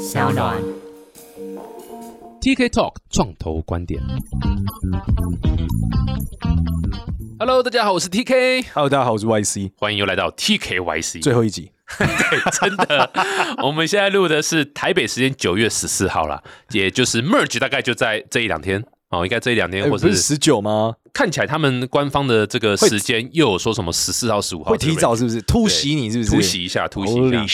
[0.00, 0.56] 小暖。
[2.40, 4.00] TK Talk 创投观点。
[7.38, 11.20] Hello，大家好，我是 TK，Hello，大家好，我是 YC，欢迎又来到 TKYC。
[11.20, 12.06] 最后一集， 对，
[12.50, 13.10] 真的，
[13.62, 20.94] 我们现在录的是台北时间九月十四号啦，也就是 Merge 大概就在这一两天哦，应该这一两天，或者是哎不是十九吗？
[21.12, 25.42] 看起来他们官方的这个时间又有说什么十四号、十五号会提早是不是？
[25.42, 26.30] 突袭你是不是？
[26.30, 27.44] 突袭一下，突袭一下，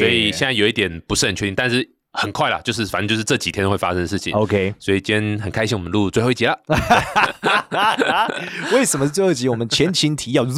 [0.00, 4.34] 所以现在有一点不是很确定，但是很快啦，就是反正就是这几天会发生的事情。
[4.34, 6.58] OK，所以今天很开心，我们录最后一集了。
[8.72, 9.48] 为什么是最后一集？
[9.48, 10.44] 我们前情提要。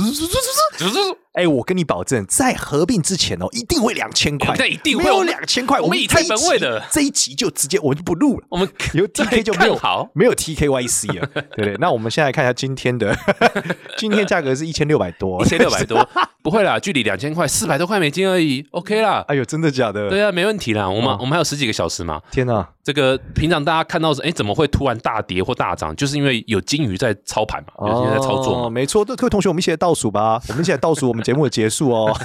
[1.38, 8.47] 哎，我跟你保证，在合并之前哦，一定会两千块，那一定会没有两千块，我们以太本位的这一集就直接我们就不录了。
[8.48, 11.77] 我们有 TK 就没有好没有 TKYC 了， 对不对？
[11.78, 13.16] 那我们现在看一下今天的，
[13.97, 16.05] 今天价格是一千六百多，一千六百多，
[16.42, 19.25] 不会啦，距离两千块四百多块美金而已，OK 啦。
[19.28, 20.11] 哎呦，真的假的？
[20.11, 20.89] 对啊，没问题啦。
[20.89, 22.20] 我们哦我们还有十几个小时嘛。
[22.33, 22.66] 天哪！
[22.83, 25.95] 这个平常大家看到是，哎，怎么会突然大跌或大涨？
[25.95, 28.67] 就是因为有金鱼在操盘嘛，有金鱼在操作嘛。
[28.67, 32.18] 哦没错，各位同学，我们一起来倒数吧，我们一起来倒数我们节目的结束哦，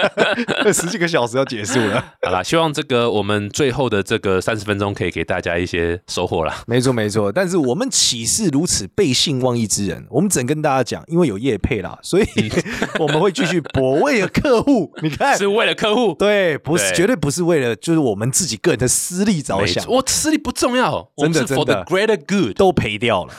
[0.72, 2.02] 十几个小时要结束了。
[2.22, 6.62] 好啦，希望这个我们最后的这个三十分钟可以给大家一些收获啦。
[6.66, 7.30] 没错，没错。
[7.30, 10.06] 但是我们岂是如此背信忘义之人？
[10.08, 12.24] 我们只能跟大家讲，因为有业配啦，所以
[12.98, 14.90] 我们会继续博为了客户。
[15.04, 22.56] 你看，是为了客户，对，不是对绝对不是为了就是我们自己个人的私利着想，我私利不重要，我们是真的 for 真 the 的 greater good。
[22.56, 23.34] 都赔掉了。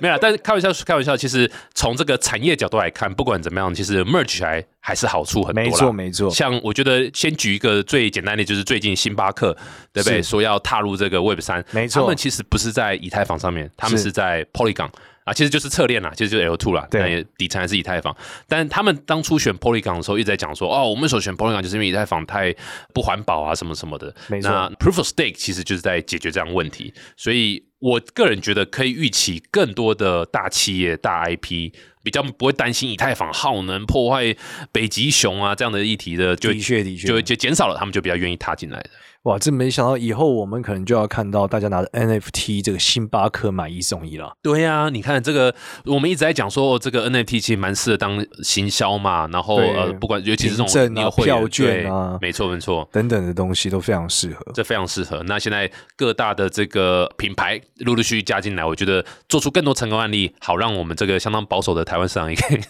[0.00, 1.16] 没有，但是开玩笑，开玩笑。
[1.16, 5.70] 其实从这个产业角度来看，不管怎么样，其实 merge 起来还是好处很多啦。
[5.70, 6.30] 没错，没错。
[6.30, 9.56] 像我觉得先举一个最简单的，就是最近星巴克
[9.92, 10.22] 对不对？
[10.22, 14.90] 是说要踏入这个 Web 三，没错他们其实不是在以太坊上面，他们是是在 Polygon。
[15.24, 18.12] 啊，其实就是侧链啦，其实就是 L two 啦，对底层还是以太坊。
[18.48, 22.52] 但他们当初选 Polygon 的时候，一直在讲说，哦，我们所选 Polygon 就是因为以太坊太
[22.92, 24.12] 不环保啊，什么什么的。
[24.26, 31.72] 没错那 Proof of Stake 其实就是在解决这样的问题，所以我个人觉得可以预期更多的大企业、大 IP
[32.04, 34.34] 比较不会担心以太坊耗能破坏
[34.70, 38.90] 北极熊啊这样的议题的，就的确的确就就减少了，他们就比较愿意踏进来的。
[39.22, 44.36] 哇，这没想到以后我们可能就要看到大家拿着 NFT 这个星巴克买一送一了。
[44.42, 45.54] 对呀、你看这个，
[45.84, 52.88] 我们一直在讲说，哦、这个 NFT 其实蛮适合当行销嘛，然后呃，不管尤其是这种你有会员票券啊没错没错。
[52.90, 54.44] 等等的东西都非常适合。
[54.54, 55.22] 这非常适合。
[55.28, 62.60] 那现在各大的这个品牌陆陆续续加进来，我觉得做出更多成功案例，好让我们这个相当保守的台湾市场也可以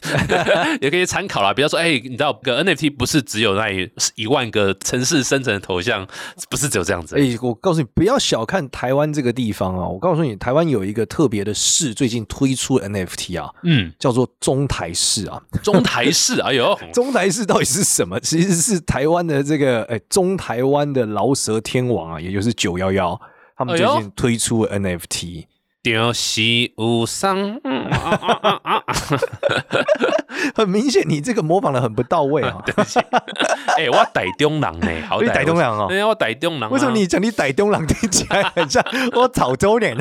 [0.81, 1.53] 也可以参考啦。
[1.53, 6.07] 不要说，哎、你知道，个 NFT 不是只有那一一万个城市生成的头像，
[6.51, 7.17] 不是只有这样子。
[7.17, 9.87] 哎、我告诉你，不要小看台湾这个地方啊！
[9.87, 15.43] 我告诉你，台湾有一个特别的市，最近推出 NFT 啊，嗯，叫做中台市啊。
[15.63, 18.19] 中台市，哎呦， 中台市到底是什么？
[18.21, 23.21] 其实是台湾的这个哎、中台湾的饶舌天王啊，也就是九幺幺，
[23.57, 25.47] 他们最近推出了 NFT。
[25.83, 27.61] 丢西无伤。
[30.55, 32.63] 很明显，你这个模仿的很不到位啊！
[33.77, 36.69] 哎、我台中人呢，好你台中人哦我台中人啊。
[36.69, 39.99] 为什么你讲你傣东郎听起来很像我潮州人？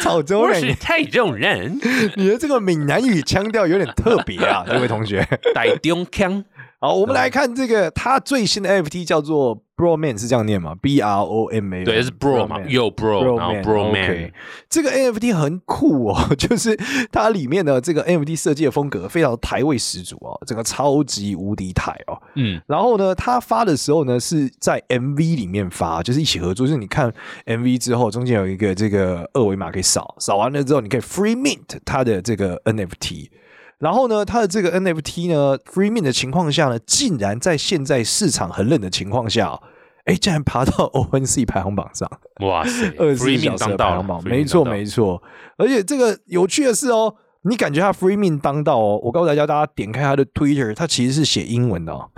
[0.00, 1.78] 潮州我是人，台中人？
[2.16, 5.24] 你的这个闽南语腔调有点特别啊，这位同学。
[5.54, 6.44] 台中腔。
[6.80, 14.32] 好，我们来看这个，它最新的 NFT 叫做 Broman，是这样念吗？B R O M A，对，是 bro 嘛 Broman，Yo bro，然后 bro man，OK，
[14.70, 16.78] 这个 NFT 很酷哦， 就是
[17.10, 22.16] 它里面的这个 NFT 设计的风格非常台味十足哦，整个超级无敌台哦。
[22.36, 27.12] 嗯，然后呢，它发的时候呢是在 MV 里面发，就是一起合作，就是你看
[27.46, 33.30] MV 之后，中间有一个这个二维码可以扫，扫完了之后你可以 free mint 它的这个 NFT。
[33.78, 39.62] 然后呢，它的这个 NFT 呢，free mint 的情况下呢，竟然在现在市场很冷的情况下、哦，
[40.04, 42.10] 哎，竟然爬到 OpenSea 排行榜上。
[42.40, 45.22] 哇塞二十四小时排行榜，没错没错，
[45.56, 52.10] 而且这个有趣的是哦，你感觉他 free min 当道哦，我告诉大家，大家点开他的 Twitter，他其实是写英文的哦。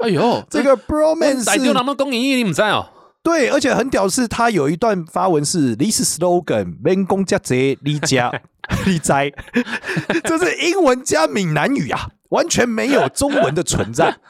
[0.00, 2.86] 哎呦， 这个 Broman 台中是人们公益，你们知道哦？
[3.22, 8.32] 对，而且很屌是，他有一段发文是 This slogan 免公家贼你家
[8.86, 9.30] 你灾，
[10.24, 14.16] 这是英文加闽南语啊，完全没有中文的存在。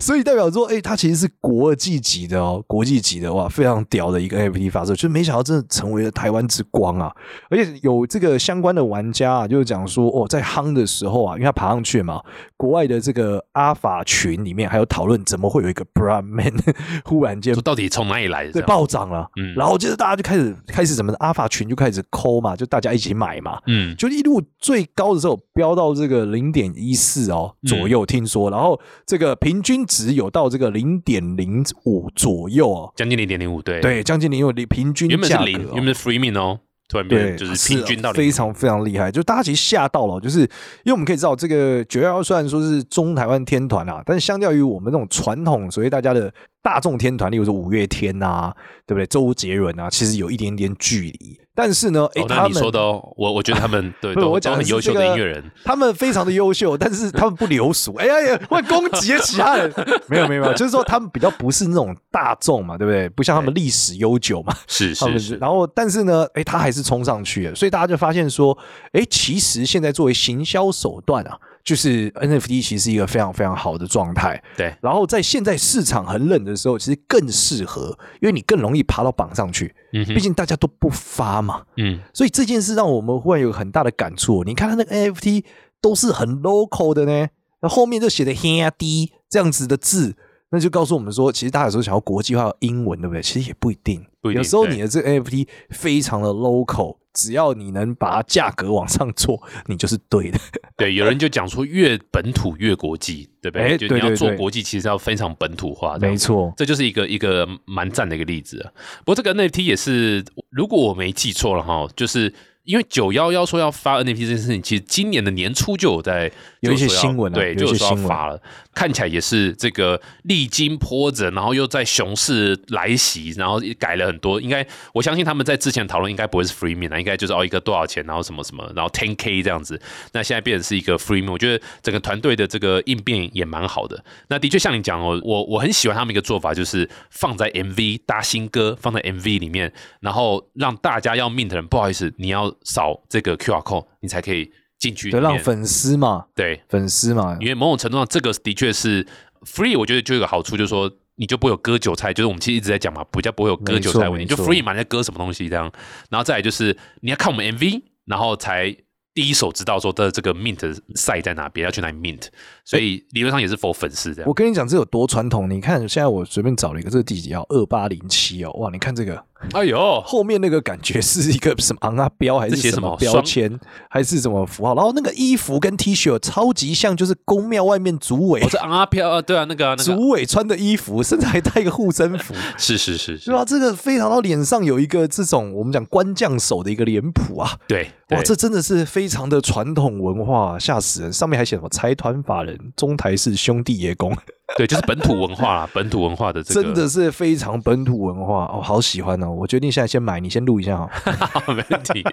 [0.00, 7.12] 所以代表说，哎、它其实是国际级的哦，国际级的哇，非常屌的一个 NFT 发射，就没想到真的成为了台湾之光啊！
[7.50, 12.22] 而且有这个相关的玩家啊，就是讲说，哦，在夯的时候啊，因为他爬上去嘛，
[12.56, 16.54] 国外的这个阿法群里面还有讨论，怎么会有一个 Bra Man
[17.04, 18.52] 忽然间说到底从哪里来的？
[18.52, 27.68] 对暴涨了，嗯然后接着大家就开始开始什么呢阿法群就开始抠嘛，就大家一起买嘛，嗯，就一路最高的时候飙到这个零点一四哦嗯。
[27.68, 35.44] 左右，听说，然后这个平均均值有到这个零点零五左右哦，将近零点零五，对，对，将近零点平均原本是价格。
[35.44, 36.58] 零，哦原本是 free min 哦，
[36.88, 46.32] 突然变对，就是平均到零，非常非常厉害，就大家其实吓到了，就是因为我们可以知道，这个九幺幺虽然说是中台湾天团啊，但是相较于我们这种传统，所谓大家的
[46.62, 48.54] 大众天团，例如说五月天啊，
[48.86, 49.06] 对不对？
[49.06, 51.40] 周杰伦啊，其实有一点点距离。
[51.54, 57.94] 但是呢，诶，他们你说的哦，我我觉得他们 对我讲很优秀的音乐人，他们非常的优秀，但是他们不流俗。
[57.94, 59.72] 哎呀呀，会攻击其他人。
[60.08, 63.08] 没有没有没有，就是说他们比较不是那种大众嘛，对不对？
[63.08, 64.54] 不像他们历史悠久嘛。
[64.68, 68.56] 是是是，然后，但是呢，哎，他还是冲上去了，所以大家就发现说，
[68.92, 71.36] 哎，其实现在作为行销手段啊，
[71.68, 74.42] 就是 NFT 其实是一个非常非常好的状态。
[74.56, 79.74] 对，然后在现在市场很冷的时候，其实更适合，因为你更容易爬到榜上去。
[79.92, 84.42] 嗯毕竟大家都不发嘛，嗯，所以这件事让我们忽然有很大的感触。
[84.44, 85.44] 你看他那个 NFT
[85.82, 87.28] 都是很 local 的呢，
[87.60, 90.16] 那后面就写的 h d 这样子的字，
[90.50, 93.22] 那就告诉我们说，其实大家有时候想要国际化英文，对不对？
[93.22, 94.04] 其实也不一定。
[94.20, 100.38] 不一定有时候你的这个 NFT 非常的 local，只要你能把它价格往上做，你就是对的。
[100.76, 103.76] 对，有人就讲说越本土越国际，对不对？
[103.88, 105.98] 你要做国际，其实要非常本土化。
[105.98, 108.72] 没错，这就是一个一个蛮赞的一个例子啊。
[109.04, 112.32] 不过这个 NFT 也是，如果我没记错了哈，就是
[112.68, 116.30] 因为九幺幺说要发 NFT 这件事情，其实今年的年初就有在
[116.60, 118.38] 有一些就说要新闻啊对，就有说要有一些新闻发了。
[118.74, 124.38] 看起来也是这个历经波折，然后又在熊市来袭，然后改了很多。
[124.38, 129.80] 应该我相信他们在之前讨论应该不会是 free mint 啊，应该就是哦一个多少钱，然后什么什么，然后 ten k 这样子。
[130.12, 134.04] 那现在变成是一个 free mint，我觉得整个团队的这个应变也蛮好的。
[134.28, 145.30] 那的确像你讲哦，我我很喜欢他们一个做法，就是放在 MV 搭新歌，放在 MV 里面，然后让大家要 mint 的人，不好意思，你要扫这个 QR code，你才可以进去里就面。
[145.30, 149.06] 让粉丝嘛，对，粉丝嘛，因为某种程度上，这个的确是
[149.42, 155.70] free，我觉得就有个好处，就是说你就不会有割韭菜，就是我们其实一直在讲嘛，比较不会有割韭菜问题，就 free 嘛，你在割什么东西这样，
[156.10, 158.74] 然后再来就是你要看我们 MV，然后才
[159.14, 162.28] 第一手知道说的这个 mint 赛在哪边，要去哪里 mint，
[162.68, 164.34] 所以理论上也是 for 粉丝这样我。
[164.34, 165.48] 跟你讲，这有多传统。
[165.48, 167.42] 你看，现在我随便找了一个，这个第几号？
[167.48, 168.70] 二八零七哦，哇！
[168.70, 169.24] 你看这个
[169.54, 174.74] 哎呦，后面那个感觉是一个什么昂啊标，还是写什么标签，还是什么符号？
[174.74, 183.44] 然后那个衣服跟 T 恤超级像，就是宫庙外面主委我、这昂阿飘啊，对啊，那个啊那个主委穿的衣服，甚至还带一个护身符， 是是是是对，吧？
[183.44, 191.12] 这个非常到脸上有一个这种我们讲官将手的一个脸谱啊，对哇，这真的是非常的传统文化，吓死人！
[191.12, 194.16] 上面还写什么财团法人中台式兄弟爷公，
[194.56, 199.30] 对，就是本土文化啦， 本土文化的这个真的是非常本土文化哦，好喜欢哦！
[199.30, 201.42] 我决定现在先买，你先录一下哈。
[201.54, 202.04] 没问题。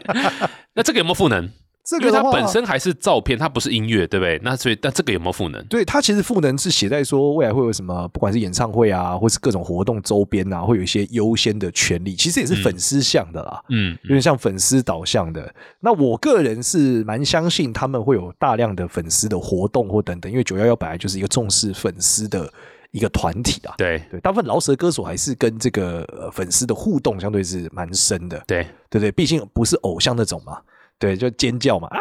[0.73, 1.49] 那这个有没有赋能？
[1.85, 4.39] 这个它本身还是照片，它不是音乐，对不对？
[4.43, 5.63] 那所以，但这个有没有赋能？
[5.67, 13.61] 对它其实赋能是写在说未来会有什么，不管是演唱会啊，或是各种活动周边啊，会有一些优先的权利，其实也是粉丝向的啦。
[13.69, 15.53] 嗯，有点像粉丝导向的。
[15.79, 22.51] 那我个人是蛮相信他们会有大量的粉丝的活动或等等，因为九幺幺本来就是一个重视粉丝的
[22.89, 23.75] 一个团体啊。
[23.77, 29.11] 对对，大部分饶舌歌手还是跟这个呃粉丝的互动相对是蛮深的，对对不对？
[29.11, 30.57] 毕竟不是偶像那种嘛，
[30.97, 31.99] 对，就尖叫嘛啊，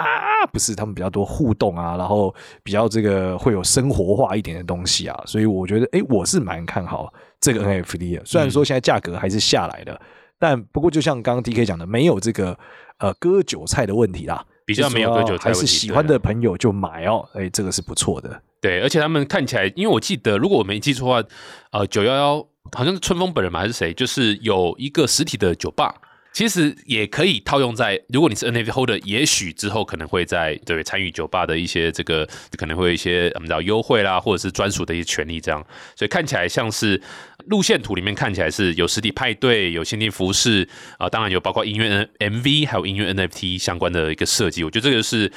[0.53, 8.23] 不是他们比较多互动啊，然后比较这个会有生活化一点的东西啊，所以我觉得，哎，我是蛮看好这个 NFT 的。
[8.25, 10.01] 虽然说现在价格还是下来了，
[10.39, 12.57] 但不过就像刚刚 DK 讲的，没有这个
[12.99, 14.45] 呃割韭菜的问题啦。
[14.67, 18.41] 比较没有割韭菜还是喜欢的朋友就买哦，哎，这个是不错的。
[18.63, 21.29] 对，而且他们看起来，因为我记得，如果我没记错的话，
[21.73, 25.95] 呃，九幺幺好像是春风本人嘛，还是谁，就是有一个实体的酒吧。
[26.35, 35.65] 其实也可以套用在，如果你是 NFT holder，也许之后可能会在对参与酒吧的一些这个可能会有一些我们知道优惠啦，或者是专属的一些权利这样，
[35.95, 37.01] 所以看起来像是
[37.47, 45.31] 路线图里面看起来是有实体派对、有限定服饰啊、当然有包括音乐 N MV 还有音乐 NFT 相关的一个设计，我觉得这个是。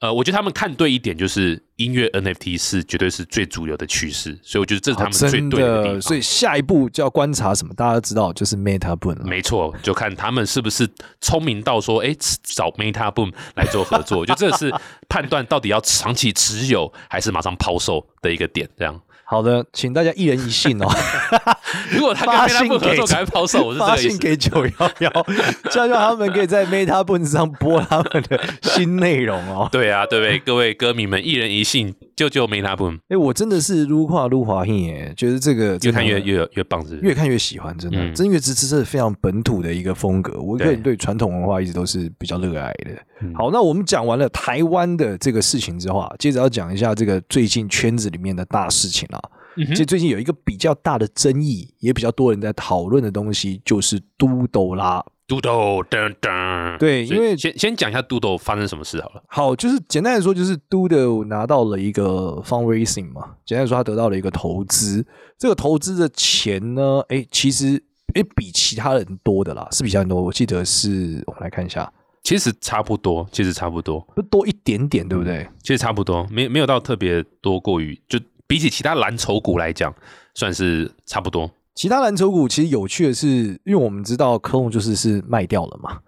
[0.00, 6.02] 呃，我觉得他们看对一点，就是音乐 NFT 是绝对是最主流的趋势，所以我觉得这是他们最对的地方。
[6.02, 7.72] 所以下一步就要观察什么？
[7.72, 9.24] 大家知道就是 Meta Boom 了。
[9.24, 10.86] 没错，就看他们是不是
[11.22, 14.70] 聪明到说，哎，找 Meta Boom 来做合作，我觉得这是
[15.08, 18.68] 判断到底要长期持有还是马上抛售的一个点。
[18.76, 20.86] 这样，好的，请大家一人一信哦。
[21.90, 23.96] 如果他跟信 Boom 合给作，赶快抛售，我是这发。
[23.96, 25.26] 信给九幺幺，
[25.70, 29.68] 这样让他们可以在 Meta Boom 上播他们的新内容哦。
[29.72, 30.38] 对啊，对不对？
[30.38, 36.84] 各位歌迷们，一人一信，救救 Meta Boom，哎，我真的是撸跨撸滑信耶，觉得这个越看越越越棒？
[37.00, 40.38] 越看越喜欢，真的，嗯真乐之是非常本土的一个风格。
[40.40, 42.90] 我个人对传统文化一直都是比较热爱的。
[43.22, 49.18] 嗯好，那我们讲完了台湾的这个事情之后啊，接着要讲一下这个最近圈子里面的大事情啦。
[49.22, 55.04] 嗯哼其实最近有一个比较大的争议，也比较多人在讨论的东西，就是都斗拉。
[55.26, 59.22] 嘟豆噔噔，对因为先先讲一下嘟豆发生什么事好了。
[59.26, 65.06] 好，就是简单来说，就是 Doodle 拿到了一个 fundraising 嘛，简单来说，他得到了一个投资。
[65.38, 67.82] 这个投资的钱呢，哎，其实
[68.12, 70.20] 哎比其他人多的啦，是比较多。
[70.20, 71.90] 我记得是，我们来看一下，
[72.22, 75.48] 其实差不多，其实差不多，不多一点点，对不对？
[75.62, 79.94] 其实差不多，没没有到特别多过于，就比起其他蓝筹股来讲，
[80.34, 81.50] 算是差不多。
[81.74, 83.28] 其他蓝筹股其实有趣的是，
[83.64, 85.98] 因为我们知道科隆就是是卖掉了嘛，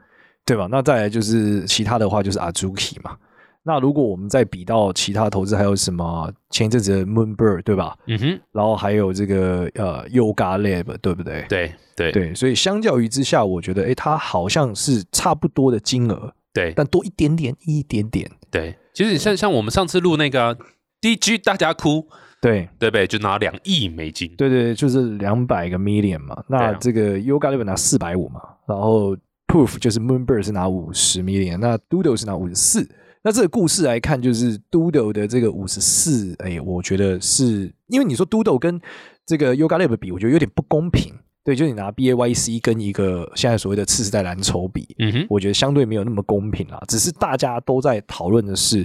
[0.44, 0.68] 对吧？
[0.70, 3.16] 那再来就是其他的话就是 Azuki 嘛。
[3.64, 7.98] 那如果我们再比到其他投资，还有什么前一阵子的 Moonbird 对吧？
[8.06, 11.44] 嗯哼，然后还有这个呃 Yoga Lab 对不对？
[11.48, 18.30] 对对对，所以相较于之下，我觉得诶，它好像是差不多的金额，对但多一点点，一点点。
[18.52, 20.56] 对，其实像像我们上次录那个啊
[21.00, 22.06] DG 大家哭，
[22.40, 23.06] 对对不对？
[23.06, 26.42] 就拿两亿美金，对对，就是两百个 million 嘛。
[26.48, 29.16] 那这个 Yoga Lab 拿四百五嘛，然后
[29.46, 32.88] Proof 就是 Moonbird 是拿五十 million，那 Doodle 是拿五十四。
[33.22, 38.80] 那这个故事来看，就是 Doodle 的这个五十四，哎，我觉得是因为你说 Doodle 跟
[39.24, 41.12] 这个 Yoga Lab 比，我觉得有点不公平。
[41.42, 46.82] 对，就是你拿 BAYC 跟一个现在所谓的次世代蓝筹比，嗯哼，我觉得相对没有那么公平啦。
[46.88, 48.84] 只是大家都在讨论的是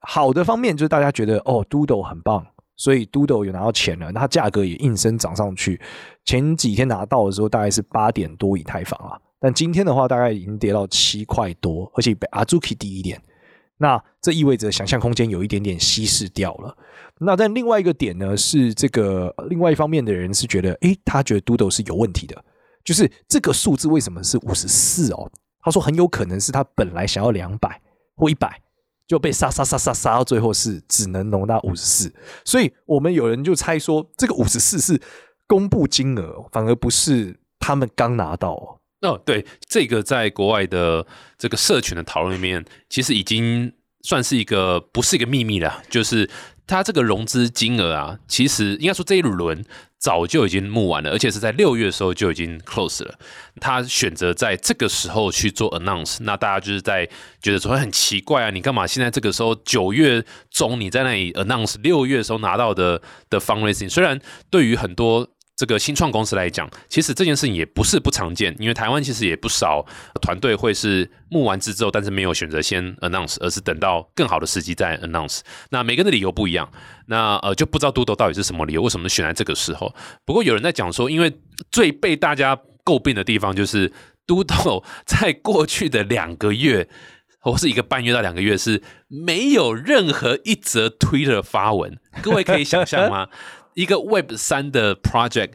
[0.00, 5.80] 好的方面，就是大家觉得哦，Doodle 很棒，所以 Doodle 有拿到钱了，那它价格也应声涨上去。
[6.24, 13.20] 前几天拿到的时候大概是八点多以太坊啊，但今天的话大概已经跌到七块多，而且比 Azuki 低一点。
[13.78, 16.76] 那这意味着想象空间有一点点稀释掉了。
[17.18, 22.44] 那但另外一个点呢，是这个另外一方面的人是觉得，诶，他觉得 Doodle 是有问题的，
[22.84, 25.30] 就是这个数字为什么是五十四哦？
[25.60, 27.80] 他说很有可能是他本来想要两百
[28.16, 28.60] 或一百，
[29.06, 32.12] 就被杀杀杀杀杀到最后是只能容纳五十四。
[32.44, 35.00] 所以我们有人就猜说，这个五十四是
[35.46, 38.80] 公布金额，反而不是他们刚拿到。
[39.02, 41.04] 哦，对，这个在国外的
[41.36, 46.30] 这个社群的讨论里面，其实已经算是一个不是一个秘密了，就是
[46.66, 49.64] 他这个融资金额啊，其实应该说这一轮
[49.98, 53.14] 早就已经募完了，而且是在六月的时候就已经 close 了。
[53.60, 57.08] 他选择在这个时候去做 announce，那大家就是在
[57.40, 65.28] 觉得说很奇怪啊，你干嘛现在这个时候九月中你在那里 announce 六月的时候拿到的的 fundraising，虽然对于很多
[65.62, 69.86] 这个新创公司来讲，其实这件事情也不是不常见，因为台湾其实也不少
[70.20, 75.38] 团队会是募完资之后，但是没有选择先 announce，而是等到更好的时机再 announce。
[75.70, 76.68] 那每个人的理由不一样，
[77.06, 79.94] 那呃就不知道嘟豆到底是什么理由，为什么选在这个时候？
[80.24, 81.32] 不过有人在讲说，因为
[81.70, 83.92] 最被大家诟病的地方就是
[84.26, 86.88] 嘟豆在过去的两个月。
[87.44, 93.26] 或是一个半月到两个月是没有任何一则 Twitter 发文，各位可以想象吗？
[93.74, 95.52] 一个 Web 三的 project。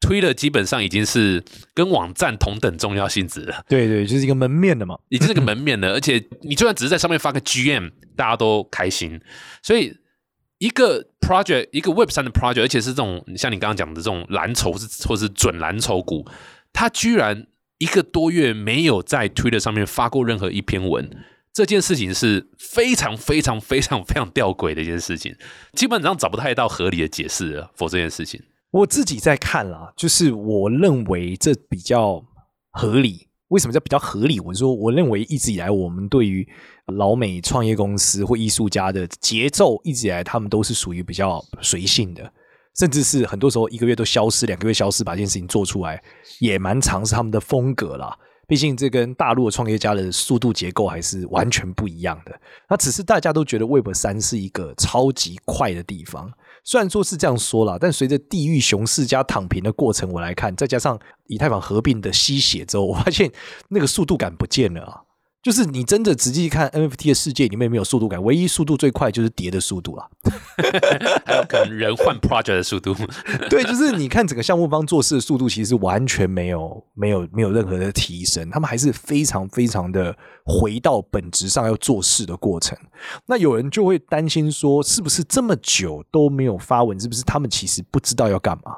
[0.00, 4.98] Twitter 基本上已经是跟网站同等重要性质了，对对，就是一个门面的嘛。
[5.10, 5.92] 已经是个门面了。
[5.92, 9.20] 而且你就算只是在上面发个 GM，大家都开心。
[9.62, 9.94] 所以
[10.56, 16.26] 一个 project，一个 Web 三的 project，而且是这种像你刚刚讲的这种蓝筹是或是准蓝筹股，
[16.72, 21.10] 它居然一个多月没有在 Twitter 上面发过任何一篇文。
[21.60, 25.36] 这件事情是非常非常非常非常吊诡的一件事情，
[25.74, 27.70] 基本上找不太到合理的解释了。
[27.76, 28.40] 否这件事情，
[28.70, 32.24] 我自己在看啦，就是我认为这比较
[32.70, 33.28] 合理。
[33.48, 34.40] 为什么叫比较合理？
[34.40, 36.48] 我说，我认为一直以来我们对于
[36.86, 42.32] 老美创业公司或艺术家的节奏，一直以来他们都是属于比较随性的，
[42.78, 46.02] 甚至是很多时候一个月都消失，两个月消失，把这件事情做出来，
[46.38, 48.16] 也蛮常是他们的风格啦。
[48.50, 52.36] 毕竟这跟大陆的创业家的速度结构还是完全不一样的。
[52.68, 56.28] 那只是大家都觉得 Web 三是一个超级快的地方，
[56.64, 63.30] 虽然说是这样说啦，但随着地域熊市加躺平的过程，我来看，再加上以太坊合并的吸血之后，我发现
[63.68, 65.00] 那个速度感不见了啊。
[65.42, 70.06] 就是你真的仔细看 NFT 的世界里面没有速度感，唯一速度最快就是叠的速度啦。
[71.24, 72.94] 还有可能人换 project 的速度。
[73.48, 82.76] 对，就是你看整个项目方做事的速度，其实完全没有、没有、没有任何的提升，他们还是非常非常的回到本质上要做事的过程。
[83.24, 88.76] 那有人就会担心说，是不是这么久都没有发文，是不是他们其实不知道要干嘛？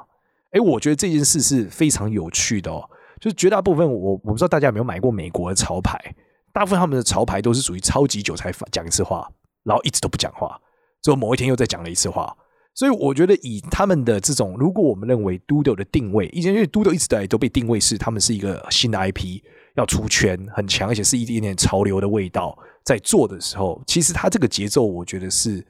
[0.51, 2.89] 哎，我觉得这件事是非常有趣的哦。
[3.19, 5.97] 就是绝大部分我我不知道大家有没有买过美国的潮牌，
[6.53, 9.27] 大部分他们的潮牌都是属于超级久才讲一次话，
[9.63, 10.61] 然后一直都不讲话，
[11.01, 12.35] 最后某一天又再讲了一次话。
[12.75, 19.41] 所以我觉得以他们的这种，如果我们认为 Doodle 的定位，以前因为 Doodle 一直以来都被定位是他们是一个新的 IP，
[19.75, 25.63] 要出圈很强，而且是一点点潮流的味道，在做的时候，其实他这个节奏我觉得是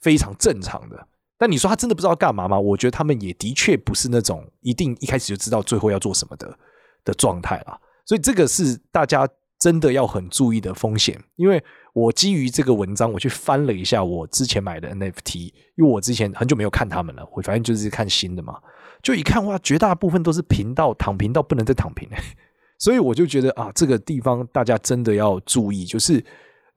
[0.00, 1.06] 非常正常的。
[1.36, 2.58] 但你说他真的不知道干嘛吗？
[2.58, 6.58] 我觉得他们也的确不是那种一定一开始就知道最后要做什么的
[7.04, 7.80] 的状态啦。
[8.04, 11.18] 所以这个是大家真的要很注意的风险。
[11.36, 11.62] 因为
[11.92, 18.58] 我基于这个文章，我去翻了一下我之前买的 NFT，因为我之前很久没有看他们了，我反正就是看新的嘛。
[19.02, 22.08] 就一看哇，绝大部分都是平到躺平到不能再躺平，
[22.78, 26.24] 所以我就觉得啊，这个地方大家真的要注意，就是。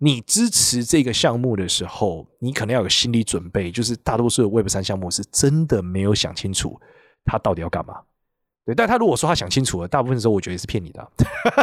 [0.03, 6.75] 你支持这个项目的时候，你可能要有心理准备，就是大多数的 Web 三项目是真的没有想清楚
[7.23, 8.01] 他到底要干嘛。
[8.65, 11.11] 对，但他如果说他想清楚了，大部分时候我觉得是骗你的，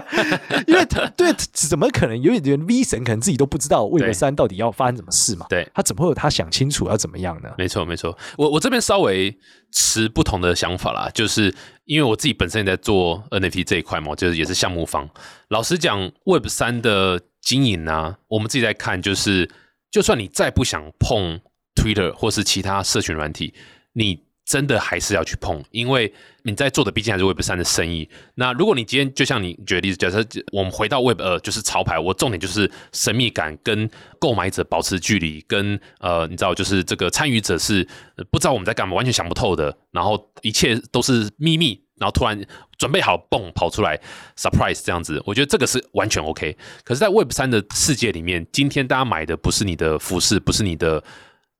[0.67, 0.85] 因为
[1.17, 5.47] 对，怎么可能有一点 V 神可能自己都不知道 Web 三到底要发生什么事嘛？
[5.49, 7.50] 对，他怎么会有他想清楚要怎么样呢？
[7.57, 8.17] 没错，没错。
[8.37, 9.37] 我我这边稍微
[9.73, 15.09] 持不同的想法啦，就是因为我自己本身也在做 NFT 这一块嘛，就是也是项目方。
[15.49, 17.21] 老实讲，Web 三的。
[17.40, 19.49] 经营呢，我们自己在看，就是
[19.90, 21.40] 就算你再不想碰
[21.75, 23.55] Twitter 或是其他社群软体，
[23.95, 26.11] 你真的还是要去碰，因为
[26.45, 28.09] 你在做的毕竟还是 Web 三的生意。
[28.37, 37.87] 那如果你今天就像你举例子，假设我们回到 Web 二，就是潮牌，我重点就是神秘感跟购买者保持距离，跟呃，你知道，就是这个参与者是
[38.31, 41.85] 不知道我们在干嘛，完全想不透的，然后一切都是秘密。
[42.00, 42.40] 然后突然
[42.78, 44.00] 准备好，蹦跑出来
[44.37, 46.57] ，surprise 这样子，我觉得这个是完全 OK。
[46.85, 51.02] 可是，在 Web 三的世界里面，今天大家买的不是你的服饰，不是你的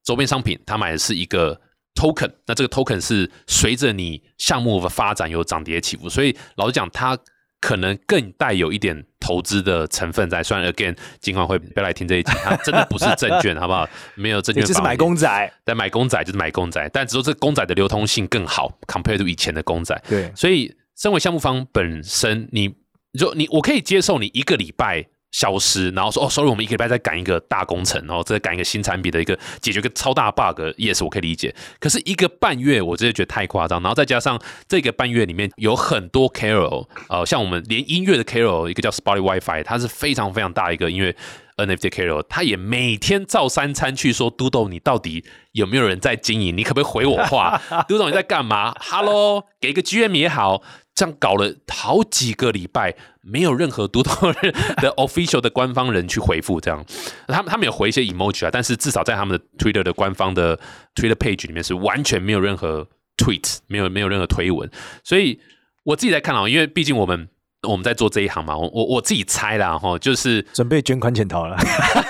[0.05, 1.61] 周边商品，他买的是一个
[1.99, 2.31] token。
[2.47, 7.19] 那这个 token 是随着你项目的发展有涨跌起伏，所以老实讲，它。
[7.61, 13.85] 可能更带有一点投资的成分在，虽然 again 尽管会不要来听这一集，它真的不是证券， 好不好？
[14.15, 20.01] 没有证券，就是买公仔，但买公仔就是买公仔，但只是这公仔的流通性更好，compared to 以前的公仔。
[20.09, 22.73] 对，所以身为项目方本身，你
[23.19, 25.09] 就你我可以接受你一个礼拜。
[25.31, 31.55] 消失，然后说哦，sorry，我们一个礼拜在赶一个大工程，然后再赶一个新产品的一个解决个超大 bug，yes，我可以理解。
[31.79, 33.81] 可是一个半月，我真的觉得太夸张。
[33.83, 41.15] 然后再加上这个半月里面有很多 Carol，呃，像我们连音乐的 Carol，一个叫 Spotify WiFi，它是非常非常大一个音乐
[41.57, 46.57] NFT Carol，他也每天照三餐去说，Doodle，你到底有没有人在经营？
[46.57, 50.63] 你可不可以回我话？Doodle 你在干嘛？Hello，给个 GM 也好。
[50.99, 56.85] 这样搞了好几个礼拜，没有任何独头人的 official 的官方人去回复，这样，
[57.29, 60.59] 他们他们有回一些 emoji 啊，但是至少在他们的 Twitter 的官方的
[60.97, 64.69] Twitter page 里面是完全没有任何 tweet，没有没有任何推文，
[65.05, 65.39] 所以
[65.85, 67.29] 我自己在看啊，因为毕竟我们
[67.69, 71.57] 我们在做这一行嘛，我我我自己猜啦哈，就是准备捐款潜逃了，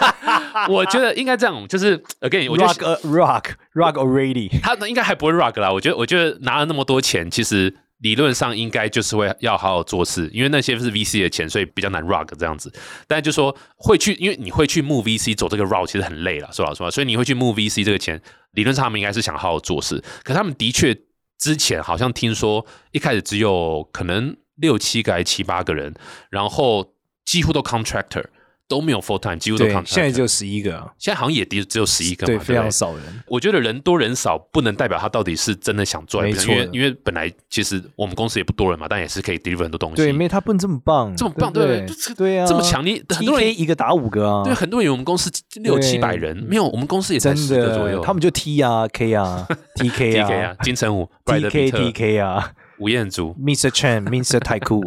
[0.70, 7.74] 我觉得应该这样，就是 again，我觉得 rock rock already，他应该还不会 rock 啦，我觉得我觉得拿了那么多钱，其实。
[7.98, 12.72] 理论上应该就是会要好好做事，因为那些是 VC 的钱，所以比较难 rug 这样子。
[13.06, 16.90] 但就说会去，因为你会去募 VC 走这个 route，其实很累了，说老实话。
[16.90, 18.20] 所以你会去募 VC 这个钱，
[18.52, 20.02] 理论上他们应该是想好好做事。
[20.22, 20.96] 可他们的确
[21.38, 25.94] 之前好像听说一开始只有可能六七个还七八个人，
[26.30, 28.24] 然后几乎都 contractor。
[28.68, 33.02] 都没有 full time，几乎都对，现在只有十一个啊，现在好像也只只有十一个，对，非常少人。
[33.26, 39.96] 我觉得人多人少不能代表他到底是真的想做，没错，因为本来其实我们公司也不多人嘛，但也是可以 deliver 很多东西。
[39.96, 42.38] 对，没他不能这么棒，这么棒，对对？
[42.38, 45.31] 啊，这么强你，很多人一个打五个啊，对，很多人以为我们公司
[45.62, 50.54] 六七百人，没有，我们公司也才十个左右，他们就 T 啊 K 啊 T K 啊。
[50.62, 52.52] 金城武 T K T K 啊。
[52.78, 53.70] 吴彦祖，Mr.
[53.70, 54.38] Chen，Mr.
[54.38, 54.84] 太酷，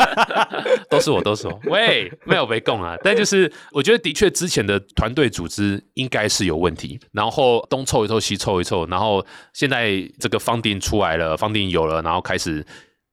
[0.90, 1.60] 都是我，都是我。
[1.64, 12.66] 喂，没有被供啊，但就是我觉得的确之前的团队组织应该是有问题，然后东凑一凑，西凑一凑，然后现在这个方定出来了，方定有了，然后开始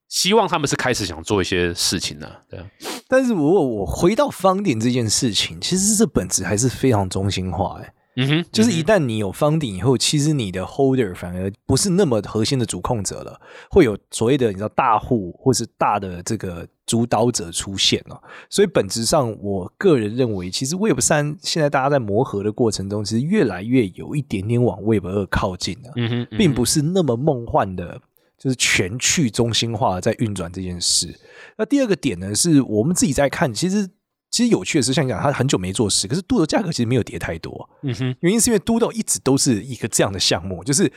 [0.10, 2.60] 希望他们是开始想做一些事情的，对。
[3.08, 7.94] 但是如果我回到方定这件事情，其实这本质还是非常中心化，哎。
[8.20, 18.20] 嗯哼，就是一旦你有方顶以后，其实你的 holder 反而不是那么核心的主控者了，会有所谓的你知道大户或是大的这个主导者出现了。
[18.50, 26.28] 所以本质上，我个人认为，其实 Web 三现在大家在磨合的过程中，其实越来越有一点点往 Web 二靠近了。
[26.36, 28.02] 并不是那么梦幻的，
[28.36, 31.14] 就是全去中心化在运转这件事。
[31.56, 33.88] 那第二个点呢，是我们自己在看，其实。
[34.30, 37.70] 其实有趣的是，像你讲，他很久没做事，可是 Doodle 价格其实没有跌太多。
[37.84, 40.92] 嗯哼，原因是因为 Doodle 一直都是一个这样的项目，就是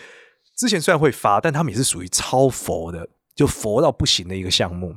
[0.56, 4.96] 之前虽然会发，但他们也是属于超佛的，就佛到不行的一个项目。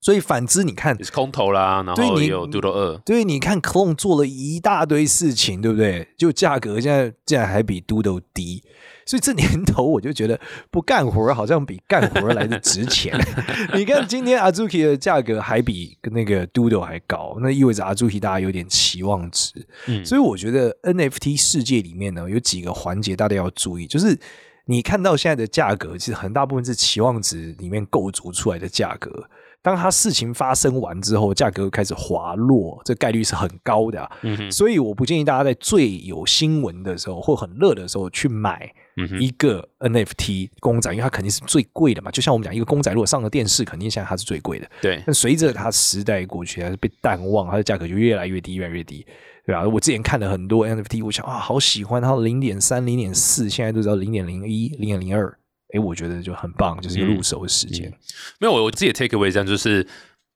[0.00, 6.08] 所以反之，你看也是空头啦，然后有 Doodle 二，对，你看 Clone 做了一大堆事情，对不对？
[6.18, 8.64] 就价格现在竟然还比 Doodle 低。
[9.06, 10.38] 所以这年头我就觉得
[10.70, 13.18] 不干活好像比干活来的值钱。
[13.74, 19.66] 你看今天 Azuki 的价格还比那个 Doodle 还高，那意味着 Azuki 大家有点期望值。
[19.86, 24.18] 嗯所以我觉得 NFT 世界里面呢，有几个环节大家要注意，就是
[24.66, 29.28] 你看到现在的价格，其实很大部分是期望值里面构筑出来的价格。
[29.60, 34.10] 当它事情发生完之后，价格开始滑落，这概率是很高的、啊。
[34.22, 38.72] 嗯，所以我不建议大家在最有新闻的时候或很热的时候去买
[39.20, 42.10] 一个 NFT 公仔，因为它肯定是最贵的嘛。
[42.10, 44.70] 就像我们讲，一个公仔如果上了电视，肯定现在它是最贵的。
[44.80, 49.06] 对，但随着它时代过去，它是被淡忘，它的价格就越来越低，越来越低，
[49.46, 55.36] 对吧、我之前看了很多 NFT，我想啊，好喜欢它零点三、零点四，现在都知道零点零一、零点零二，
[55.74, 57.90] 哎，我觉得就很棒，就是一个入手的时间。
[58.38, 59.86] 没有，我我自己的 take away 这样就是，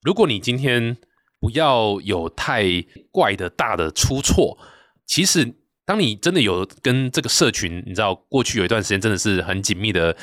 [0.03, 0.97] 如果你今天
[1.38, 2.64] 不要有太
[3.12, 4.59] 怪的大的出错，
[5.07, 5.55] 其实
[5.87, 10.14] 当你真的有跟这个社群，你知道过去有一段时间真的是很紧密的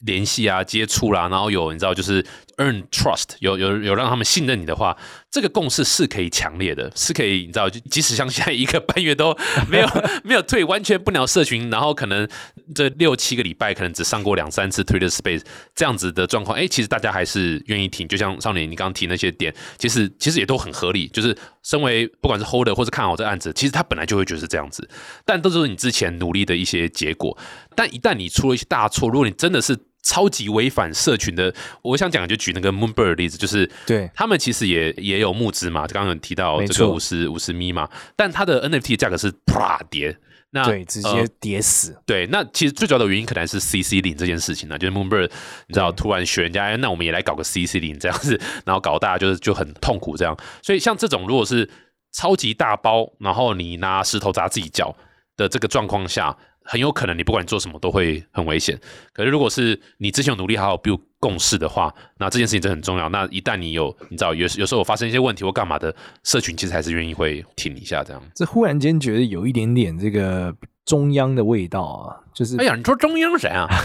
[0.00, 2.24] 联系啊、接触啦、然后有你知道就是
[2.56, 4.96] earn trust，有有有让他们信任你的话，
[5.30, 9.36] 这个共识是可以强烈的，是可以你知道，即使像现在一个半月都
[9.68, 9.88] 没有
[10.24, 12.26] 没有退，完全不鸟社群，然后可能
[12.74, 15.42] 这六七个礼拜可能只上过两三次 Twitter Space
[15.74, 18.08] 这样子的状况，哎，其实大家还是愿意听。
[18.08, 21.08] 就像少年你刚刚提那些点，其实其实也都很合理。
[21.08, 24.88] 就是身为不管是 holder 或是看好这案子，其实他本来就会觉得是这样子，
[25.24, 27.36] 但都是你之前努力的一些结果。
[27.74, 40.16] 但一旦你出了一些大错，如果你真的是超级违反社群的，我想讲就举那个 Moonbird 的例子，就是对他们其实也也有募资嘛，刚刚有提到这个五十五十米嘛，但它的 NFT 的价格是啪跌，
[40.50, 41.98] 那对，直呃接跌死。
[42.06, 45.28] 对，那其实最主要的原因可能是 CC 零这件事情呢，就是 Moonbird，
[45.66, 50.36] 你知道突然学人家，哎那我们也来搞个 CC 零这样子， 然后搞大家就是就很痛苦这样。
[50.62, 51.68] 所以像这种如果是
[52.12, 54.96] 超级大包，然后你拿石头砸自己脚
[55.36, 58.78] 的这个状况下，很有可能你不管你做什么都会很危险。
[59.12, 63.08] 可是如果是你之前有努力好好 build 共识的话，那这件事情真的很重要。
[63.08, 68.22] 那一旦你有你知道有有时候有发生一些问题或干嘛的，社群其实还是愿意会挺一下这样。
[68.34, 73.66] 这忽然间觉得有一点点这个中央的味道啊，就是哎呀，你说中央谁啊？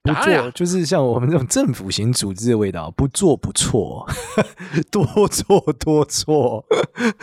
[0.00, 4.08] 不做，就是像我们这种政府型组织的味道，不做不错，
[4.90, 6.64] 多做多错。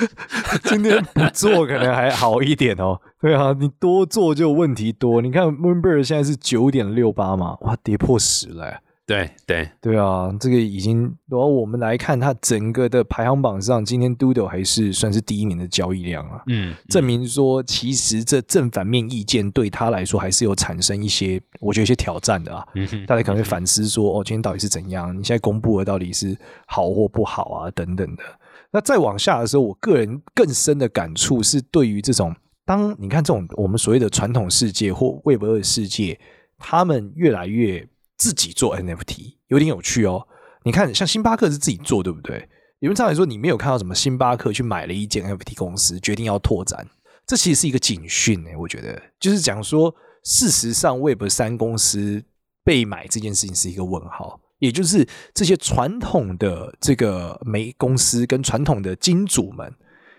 [0.65, 2.99] 今天不做可能还好一点哦。
[3.25, 5.19] 对啊，你多做就问题多。
[5.19, 8.79] 你看 Moonbird 现在是九点六八嘛，哇，跌破十了欸。
[9.07, 16.43] 对对，对啊，这个已经，然后我们来看它整个的排行榜上，今天 Doodle 还是算是第一名的交易量啊。
[16.45, 22.63] 嗯，证明说，其实这正反面意见对他来说还是有产生一些，我觉得一些挑战的啊。
[22.75, 25.09] 嗯哼大家可能会反思说，哦，今天到底是怎样？
[25.17, 27.71] 你现在公布的到底是好或不好啊？
[27.71, 28.21] 等等的。
[28.69, 32.35] 那再往下的时候，我个人更深的感触是，对于这种
[32.65, 36.19] 当你看这种我们所谓的传统世界或 Web 二世界，
[36.58, 40.28] 他们越来越自己做 NFT，有点有趣哦。
[40.63, 42.49] 你看，像星巴克是自己做，对不对？
[42.80, 46.88] 理论上来说，你没有看到什么星巴克去买了一间 NFT 公司，决定要拓展，
[47.28, 52.23] 这其实是一个警讯呢、我觉得就是讲说，事实上 Web 三公司
[52.63, 59.73] 被买这件事情是一个问号，也就是这些传统的这个媒公司跟传统的金主们，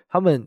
[0.09, 0.47] 他们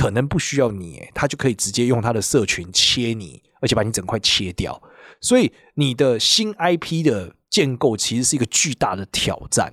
[0.00, 4.82] 可能不需要你，他就可以直接用他的社群切你，而且把你整块切掉。
[5.20, 9.70] 所以你的新 IP 的建构其实是一个巨大的挑战。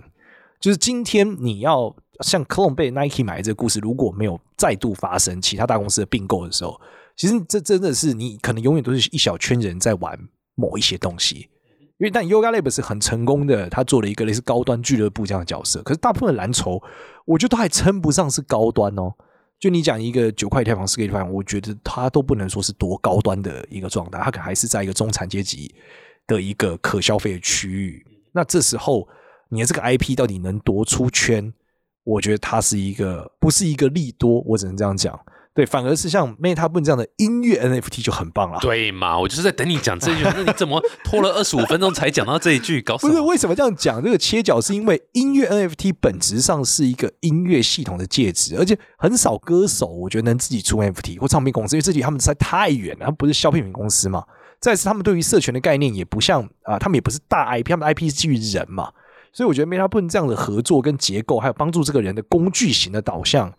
[0.60, 6.78] 就是今天你要像 c l o n 被 Nike 买这个故事，如果没有再度发生其他大公司的并购的时候，
[7.16, 10.20] 其实这真的是你可能永远都是一小圈人在玩
[10.56, 11.48] 某一些东西。
[12.00, 16.84] 因为但 Yoga Lab 是很成功的，他做了一个类似高端俱乐部这样的角色，可是大部分的蓝筹，
[17.26, 19.14] 我觉得都还称不上是高端哦。
[19.60, 25.74] 就你讲一个九块一套房、四个一平方，我觉得它都不能说是多高端的一个状态，它可还是在一个中产阶级
[26.28, 28.06] 的一个可消费的区域。
[28.32, 29.08] 那这时候
[29.50, 31.52] 你的这个 IP 到底能多出圈？
[32.04, 35.20] 我觉得它是一个不是一个利多，我只能这样讲。
[35.58, 38.60] 对，反而是像 Meta Boom 这样的音乐 NFT 就很棒了。
[38.62, 42.80] 对嘛，我就是在等你讲这一句，那你怎么拖了二十五分钟才讲到这一句？
[42.80, 43.12] 搞什么？
[43.12, 44.04] 不是为什么这样讲？
[44.04, 54.24] 这个切角是因为音乐 NFT 本质上是一个音乐系统的介质，而且很少歌手我觉得能自己出 NFT 或唱片公司，因为这离他们实在太远了，他们不是消费品公司嘛。
[54.60, 58.92] 再是他们对于社群的概念也不像啊、他们也不是大 IP，他们的 IP 是基于人嘛，
[59.34, 63.52] 所以我觉得 Meta Boom 这样的合作跟结构，还有帮助这个人的工具型的导向，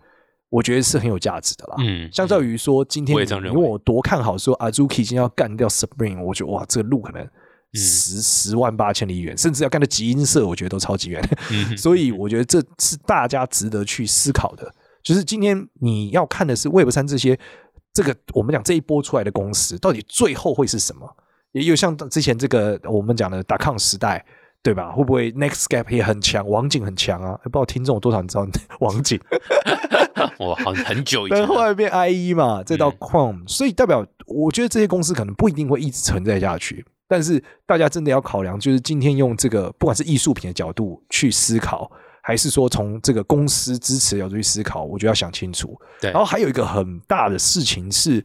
[0.51, 1.77] 我觉得是很有价值的啦。
[1.79, 7.31] 嗯，相较于说今天我也这样认为你问我多看好说 Azuki 今天要干掉 Spring，我觉得哇，这个路可能嗯
[7.77, 11.23] 十、十万八千里远，甚至要干到极音社，我觉得都超级远。
[11.53, 14.73] 嗯所以我觉得这是大家值得去思考的。
[15.03, 17.39] 就是今天你要看的是 Web 三这些
[17.93, 21.09] 这个我们讲这一波出来的公司，到底最后会是什么？
[21.53, 24.25] 也有像之前这个我们讲的打抗时代，
[24.63, 24.93] 对吧？
[24.93, 27.39] 会不会 Nextgap 也很强，网景很强啊？
[27.45, 28.47] 不知道听众有多少人知道
[28.81, 29.19] 网景？
[30.39, 36.85] 我好很久以前后来变 IE 嘛，再到嗯 Chrome，、所以代表我觉得这些公司可能不一定会一直存在下去。
[37.07, 41.91] 但是大家真的要考量，就是今天用这个不管是艺术品的角度去思考，
[42.23, 45.75] 还是说从这个公司支持的角度去思考，我觉得要想清楚。
[46.01, 48.23] 对然后还有一个很大的事情是，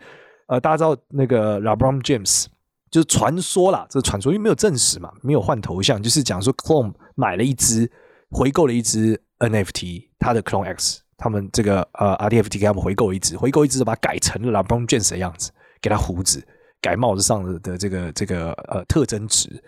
[0.47, 2.47] 呃，大家知道那个 LeBron James
[2.93, 7.91] 就是传说啦，这个传说因为没有证实嘛，没有换头像，就是讲说 Clone 买了一只
[8.29, 15.49] 回购了一只 NFT，他的 Clone X，他们这个呃 RDFT 给他们回购一只，回购一只把它改成了 LeBron James 的样子，
[15.81, 16.45] 给他胡子，
[16.79, 19.63] 改帽子上的的这个这个呃特征值，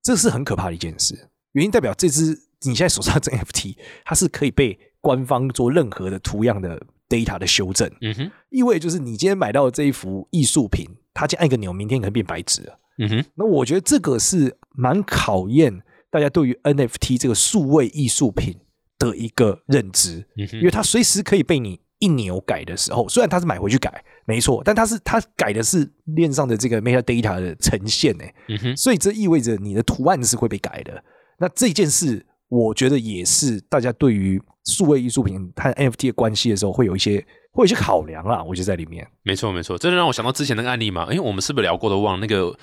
[0.00, 1.28] 这是很可怕的一件事。
[1.54, 12.78] 原因代表这只你现在手上的这 NFT，它是可以被官方做任何的图样的 data 的修正，嗯哼，意味就是你今天买到的这一幅艺术品，它今天按一个钮，明天可能变白纸了。
[12.98, 18.58] 嗯哼，那我觉得这个是蛮考验大家对于 NFT 这个数位艺术品
[18.98, 31.02] 的一个认知，嗯因为，它随时可以被你一扭改的时候，虽然它是买回去改，没错，但它是它改的是链上的这个 metadata 的呈现呢，嗯哼，所以这意味着你的图案是会被改的。
[31.38, 38.42] 那这件事，我觉得也是大家对于数位艺术品和 NFT 的关系的时候，会有一些会有一些考量啦。
[38.42, 42.54] 我觉得在里面，没错没错，这就让我想到之前那个案例嘛，诶，我们是不是聊过都忘了那个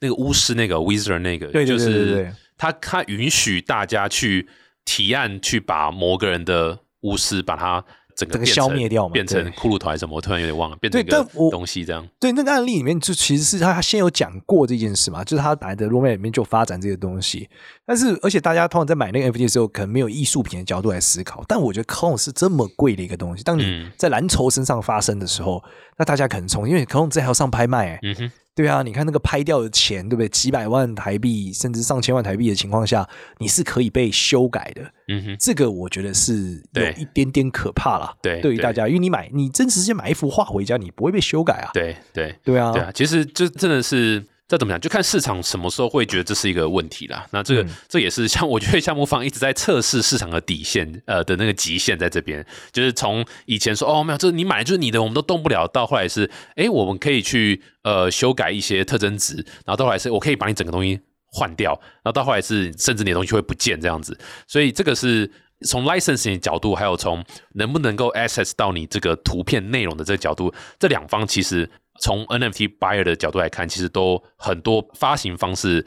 [0.00, 4.46] 那个巫师那个 wizard 那个，对对对就是他他允许大家去
[4.84, 7.84] 提案去把某个人的巫师把他
[8.16, 12.04] 整个消灭掉嘛变成骷髅头还是什么，我突然有点忘了，变成一东西这样。
[12.18, 17.48] 对那个案例里面，就其实是他他先有讲过这件事嘛，就是他来的 roadmap 里面就发展这个东西。
[17.84, 21.44] 但是，而且大家通常在买那个 NFT 的时候，可能没有艺术品的角度来思考。
[21.46, 25.62] 但我觉得 Clone 是这么贵的一个东西，当你嗯在蓝筹身上发生的时候，
[25.98, 30.28] 那大家可能从因为 Clone 这还要上拍卖、欸，嗯哼，对啊，你看那个拍掉的钱，对不对？
[30.30, 34.82] 几百万台币甚至上千万台币的情况下，你是可以被修改的。
[35.08, 38.16] 嗯哼，这个我觉得是有一点点可怕啦。
[38.20, 41.70] 对对对于大家，因为你买你真实世界买一幅画回家，你不会被修改啊。
[41.74, 44.24] 对对对啊，对啊，其实这真的是。
[44.48, 44.80] 这怎么讲？
[44.80, 47.26] 就看市场什么时候会觉得这是一个问题啦。
[47.32, 52.46] 那这个、嗯这也是像我觉得项目方一直在测试市场的底线，呃的那个极限在这边。
[52.72, 61.00] 就是从以前说哦没有，这你买就是你的，我们都动不了，到后来是哎我们可以去呃修改一些特征值，然后到后来是我可以把你整个东西
[61.32, 64.16] 换掉，然后到后来是甚至你的东西会不见这样子。
[64.46, 65.28] 所以这个是
[65.66, 75.86] 从 licensing 的角度，还有从能不能够 access 到你这个图片内容的这个角度，这两方其实从 NFT buyer 的角度来看，其实都很多发行方式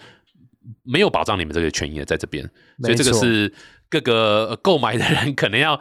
[0.83, 2.49] 没有保障你们这个权益的在这边，
[2.81, 3.53] 所以这个是
[3.89, 5.79] 各个呃购买的人可能要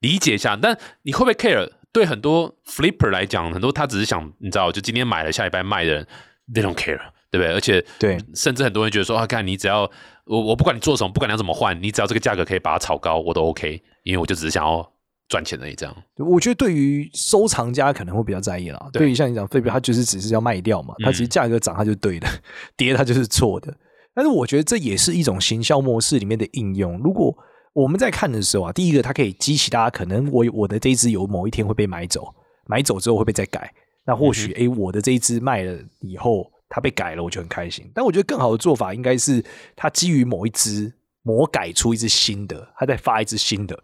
[0.00, 0.56] 理解一下。
[0.56, 1.70] 但你会不会 care？
[1.92, 6.06] 对很多 flipper 来讲，很多他只是想你知道，就今天买了下礼拜卖的人
[6.54, 7.00] ，they don't care，
[7.32, 7.52] 对不对？
[7.52, 9.90] 而且对甚至很多人觉得说啊，看你只要
[10.24, 14.92] 我我不管你做什么，不管你要怎么换，你只要这个价格可以把它炒高，我都 OK，因为我就只是想要
[15.30, 15.96] 赚钱而已，这样。
[16.16, 18.90] 我觉得对于收藏家可能会比较在意啦。
[18.92, 22.28] 对对于像你讲菲比，他就是只是要卖掉嘛，它其实价格涨它就是对的，
[22.76, 23.74] 跌它就是错的。
[24.12, 26.98] 但是我觉得这也是一种行销模式里面的应用。
[26.98, 27.34] 如果
[27.72, 32.34] 我们在看的时候啊，第一个它可以激起大家可能我我的这一只有某一天会被买走，
[32.66, 33.72] 买走之后会被再改。
[34.04, 37.88] 那或许诶、我的这一只卖了以后它被改了，我就很开心。
[37.94, 39.44] 但我觉得更好的做法应该是
[39.76, 43.80] 它基于某一只魔改出一只新的，它再发一只新的，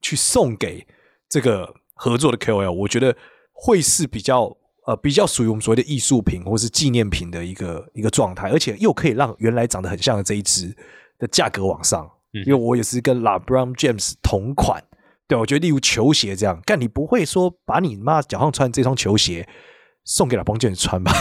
[0.00, 0.86] 去送给
[1.28, 3.16] 这个合作的 KOL，我觉得
[3.52, 10.74] 会是比较呃比较属于我们所谓的艺术品或是纪念品的一个一个状态，而且又可以让原来长得很像的这一只
[11.18, 12.04] 的价格往上。
[12.32, 14.80] 嗯因为我也是跟 LeBron James 同款，
[15.26, 19.48] 对我觉得例如球鞋这样，但你不会说把你妈脚上穿这双球鞋
[20.04, 21.12] 送给 LeBron James 穿吧？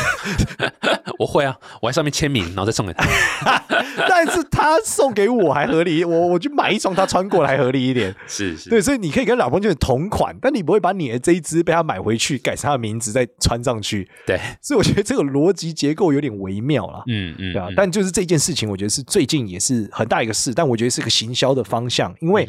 [1.20, 3.06] 我会啊，我在上面签名，然后再送给他。
[4.08, 8.15] 但是他送给我还合理，我我去买一双他穿过来合理一点。
[8.26, 14.10] 是是，对，所以你可以跟老公就是同款，但你不会把你的这一只被他买回去，改成他的名字再穿上去。
[14.26, 17.04] 对，所以我觉得这个逻辑结构有点微妙了。
[17.08, 22.48] 嗯嗯，对啊，嗯但就是这件事情，我觉得是最近也是很大一个事，但我觉得是个行销的方向，因为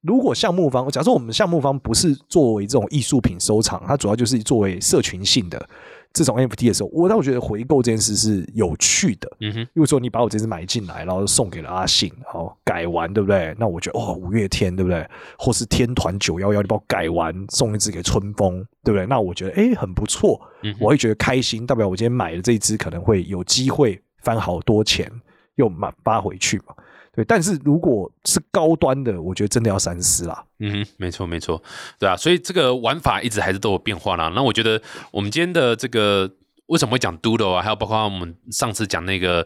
[0.00, 5.68] 如果项目方，假设我们项目方不是作为这种艺术品收藏，它主要就是作为社群性的
[6.12, 9.28] 这种 NFT 的时候，我但我觉得回购这件事是有趣的。
[9.40, 13.54] 嗯哼，如果说你把我这只买进来，然后送给了阿信，然后改完，对不对？
[13.58, 15.04] 那我觉得哦，五月天，对不对？
[15.36, 19.04] 或是天团九幺幺，你把我改完，送一只给春风，对不对？
[19.06, 20.40] 那我觉得诶很不错，
[20.78, 25.10] 我会觉得开心，代表我今天买的这一只可能会有机会翻好多钱，
[25.56, 26.74] 又买发回去嘛。
[27.18, 30.44] 对，但是如果是高端的，我觉得真的要三思啦。
[30.60, 31.60] 嗯哼，没错没错，
[31.98, 34.30] 对啊，所以这个玩法一直还是都有变化啦。
[34.36, 36.30] 那我觉得我们今天的这个
[36.66, 37.60] 为什么会讲 Doodle 啊？
[37.60, 39.44] 还有包括我们上次讲那个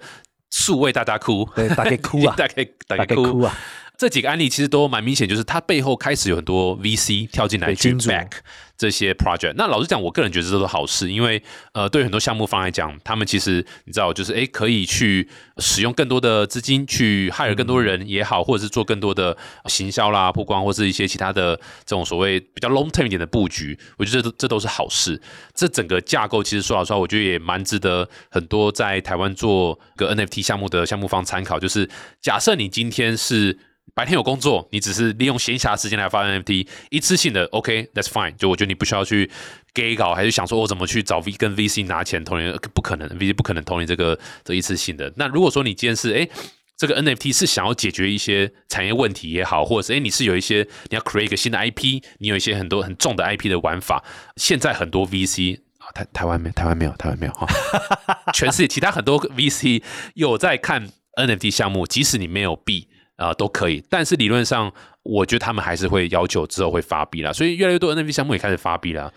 [0.51, 3.57] 数位大家哭，对，大概哭啊， 大概大概大概哭啊，
[3.99, 8.31] 这几个案例其实都蛮明显，就是它背后开始有很多 VC 跳进来去 back
[8.77, 9.55] 这些 project。
[9.57, 11.41] 那老实讲，我个人觉得这都是好事，因为
[11.73, 15.29] 呃，对很多项目方来讲，他们其实你知道，就是诶可以去
[15.59, 23.79] 使用更多的资金去 hire 更多人也好，或者是做更多的行销啦、曝光，或是一些其他的这种所谓比较 long term 一点的布局。
[23.99, 25.21] 我觉得这都这都是好事。
[25.55, 31.61] 这整个架构其实说老实话，我觉得也蛮值得很多在台湾做个 NFT 项目的项目方参考。
[31.61, 31.89] 就是
[32.21, 33.57] 假设你今天是
[33.95, 38.35] 白天有工作，你只是利用闲暇时间来发 NFT，一次性的 OK，that's、fine。
[38.37, 39.31] 就我觉得你不需要去
[39.75, 45.13] gay 搞，还是想说我怎么去找 V 跟 VC 拿钱投你，不可能，VC 不可能投你这个这一次性的。
[45.17, 46.29] 那如果说你今天是哎。
[46.75, 54.03] 这个 NFT 是想要解决一些产业问题也好，或者是哎，你是有一些你要 create 一个新的 IP，你有一些很多很重的 IP 的玩法。
[54.37, 57.47] 现在很多 VC 啊，台台湾没台湾没有台湾没有哈，
[58.35, 59.81] 全世界其他很多 VC
[60.15, 63.83] 有在看 NFT 项目，即使你没有币啊、都可以。
[63.89, 64.73] 但是理论上，
[65.03, 69.13] 我觉得他们还是会要求之后会发币啦，所以越来越多 NFT 项目也开始发币啦。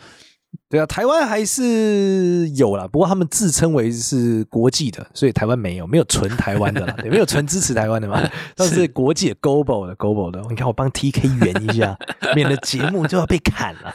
[0.69, 8.21] 对啊，台湾还是有啦，不过他们自称为是国际的，所以台湾没有，没有纯台湾的啦，也没有纯支持台湾的嘛，
[8.55, 11.97] 但是国际的 global 的 global 的，你看我帮 TK 圆一下，
[12.35, 13.93] 免得节目就要被砍了，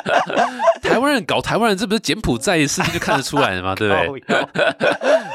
[0.82, 3.74] 台湾人搞台湾人，这不是柬埔寨的事情就看得出来了吗？
[3.74, 4.38] 对不对？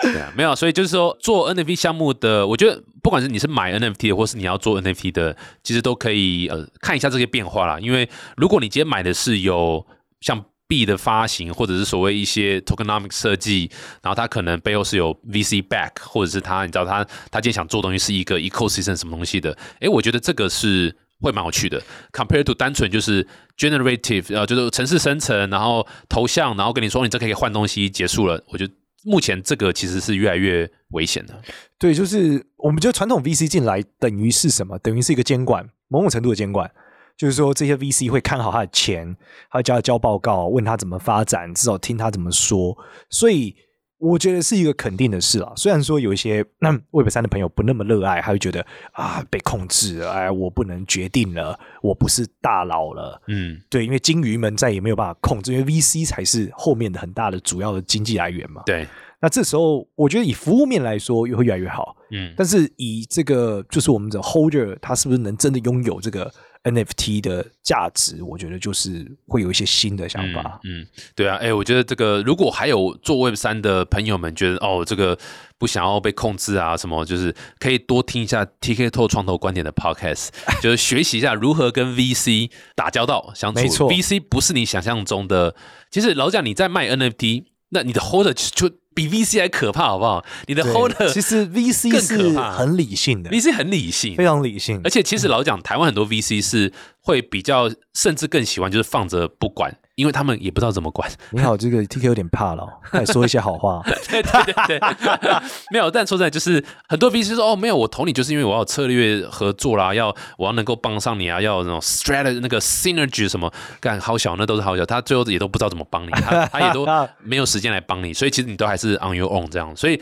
[0.14, 7.80] 对啊，没有，所以就是说做 NFT 项目的，我觉得不管是你是买 NFT 的，或是你要做 NFT 的，其实都可以呃看一下这些变化啦。
[7.80, 9.86] 因为如果你今天买的是有
[10.26, 20.94] 像币的发行，或者是所谓一些 tokenomic 设计，然后它可能背后是有 VC back，或者是他你知道他他今天想做东西是一个 ecosystem 什么东西的，诶，我觉得这个是。
[21.22, 23.26] 会蛮有趣的，compared to 单纯就是
[23.58, 28.44] generative，呃，就是城市生成，然后头像，然后跟你说你这可以换东西，结束了。
[28.50, 28.74] 我觉得
[29.06, 31.34] 目前这个其实是越来越危险的。
[31.80, 34.78] 对，就是我们觉得传统 VC 进来等于是什么？
[34.80, 36.70] 等于是一个监管，某种程度的监管。
[37.18, 39.16] 就是说，这些 VC 会看好他的钱，
[39.50, 42.78] 他会叫他交报告，问他怎么发展，至少听他怎么说。
[43.10, 43.56] 所以
[43.98, 45.54] 我觉得是一个肯定的事啊。
[45.56, 53.22] 虽然说有一些那 Web 三的朋友不那么热爱，他会觉得啊被控制了，哎，我不能决定了，我不是大佬了。
[53.30, 58.62] 嗯，对，因为金鱼们再也没有办法控制，因为 VC 才是后面的很大的主要的经济来源嘛。
[58.66, 58.86] 对，
[59.22, 61.96] 那这时候，我觉得以服务面来说，也会越来越好。
[62.12, 66.32] 嗯，但是以这个就是我们的 holder，他是不是能真的拥有这个
[66.66, 68.22] NFT 的价值？
[68.22, 70.60] 我觉得就是会有一些新的想法。
[70.64, 75.18] 嗯，对啊，哎，我觉得这个如果还有做 Web 三的朋友们觉得哦，这个
[75.58, 80.30] 不想要被控制啊，什么，就是可以多听一下 TK 透创投观点的 Podcast，
[80.62, 83.62] 就是学习一下如何跟 VC 打交道相处。
[83.62, 85.56] 没错，VC 不是你想象中的。
[85.92, 90.26] 其实老讲你在卖 NFT，那你的 holder 就比 VC 还可怕，好不好？
[90.48, 94.90] 你的 holder 其实 VC 更是可怕很理性的，VC 很理性，非常理性而。
[94.90, 101.10] 且其实老讲，台湾很多 VC 是会比较，甚至更喜欢就是放着不管，因为他们也不知道怎么管。
[101.32, 103.82] 你好，这个 TK 有点怕了哦， 快说一些好话。
[104.08, 104.80] 对对对对，
[105.72, 105.90] 没有。
[105.90, 116.86] 但说真的，就是很多 VC 说哦，没有，我投你就是因为我要策略合作啦，要我要能够帮上你啊，要那种 strategy 那个 synergy 什么，干好小那都是好小，他最后也都不知道怎么帮你，他 他也都
[117.24, 119.76] 没有时间来帮你，所以其实你都还是 on your own 这样。
[119.76, 120.02] 所以，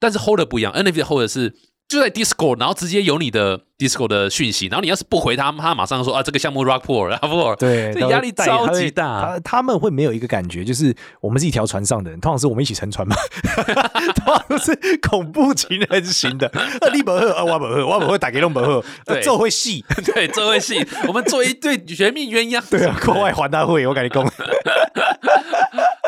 [0.00, 1.54] 但是 holder 不一样，NFT 的 holder 是。
[1.88, 9.22] 就在 Discord，然后直接有你的 Discord 的讯息，然后你要是不回他，他马上说啊，这个项目 rock poor rock poor，对， 这压力超级大。
[9.22, 13.16] 他他们会没有一个感觉，就是我们是一条船上的人，通常是我们一起乘船嘛，
[14.14, 16.46] 通常都是恐怖情人型的。
[16.48, 19.82] 啊， 你不喝，啊，我不喝，我不会打给弄不喝，对这会戏。
[20.04, 22.62] 对，这会戏，我们做一对绝命鸳鸯。
[22.68, 24.22] 对啊，国外环大会，我跟你讲，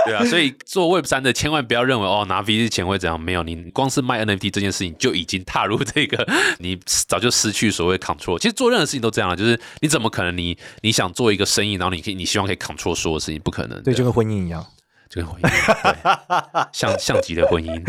[0.06, 6.26] 对啊，所以做 Web 三的千万不要认为哦拿 VC 钱会怎样，没有，你光是卖 NFT 这件事情就已经踏入这个，
[6.58, 8.38] 你早就失去所谓 control。
[8.38, 13.82] 其实做任何事情都这样，就是你怎么可能你你想做一个生意，然后你可以你希望可以 control 所有事情，不可能。
[13.82, 14.64] 对，就跟婚姻一样。
[15.10, 17.82] 就跟婚姻，对，像像极了婚姻。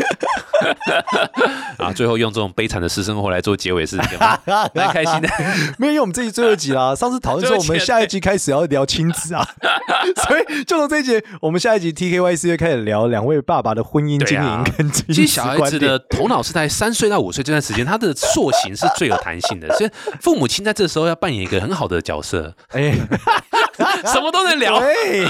[1.78, 3.96] 然后最后用这种悲惨的私生活来做结尾是
[4.74, 5.30] 蛮开心的。
[5.78, 6.96] 没有，因为我们这集最后一集啦。
[6.96, 9.48] 上次讨论说，我们下一集开始要聊亲子啊，
[10.28, 22.54] 所以就从这一集，我们下一集 TKYC 就开始聊两位爸爸的婚姻经营跟亲其实小孩子的头脑是在三岁到五岁这段时间，他的塑形是最有弹性的，所以父母亲在这时候要扮演一个很好的角色。
[22.70, 22.96] 哎，
[24.12, 24.80] 什么都能聊。
[24.80, 25.26] 对，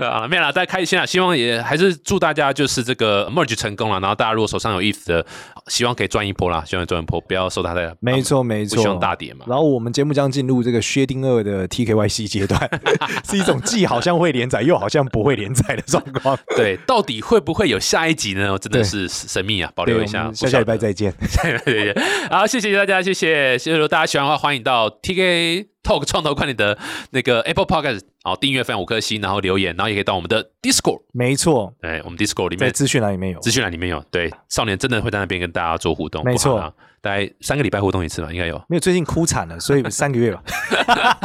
[0.02, 1.04] 啊，没有啦，大家开心啊！
[1.04, 4.00] 希望也还是祝大家就是这个 merge 成功了。
[4.00, 5.24] 然后大家如果手上有 ETH 的，
[5.66, 9.44] 希望可以赚一波啦，希望赚一波，不要受它的没错没错，不希望大跌嘛。
[9.48, 12.68] 然后我们节目将进入这个薛定谔的 TKYC 阶段，
[13.28, 16.38] 是一种既好像会连载又好像不会连载的状况。
[16.56, 18.58] 对，到底会不会有下一集呢？
[18.58, 21.12] 真的是神秘啊，保留一下，下下礼拜再见。
[21.28, 21.94] 下礼拜再见。
[22.30, 23.58] 好，谢谢大家，谢谢。
[23.58, 26.76] 谢谢，如果大家喜欢的话，欢迎到 TK Talk 创投快点的
[27.12, 31.00] 那个 Apple Podcast，然后订阅分享五颗星，然后留言，然后也可以到我们的 Discord。
[31.14, 34.04] 没错，哎，我们 Discord 里面在资讯栏里面有，资讯栏里面有。
[34.10, 36.60] 对，少年真的会在那边跟大家做互动，没错，
[37.00, 38.62] 大概三个礼拜互动一次吧，应该有。
[38.68, 40.42] 没有，最近哭惨了，所以 三个月吧。